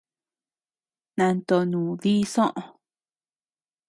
[1.17, 2.61] Nantonu dii soʼö.